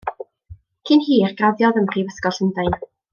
Cyn 0.89 1.03
hir, 1.09 1.35
graddiodd 1.41 1.77
ym 1.83 1.87
Mhrifysgol 1.91 2.35
Llundain. 2.39 2.79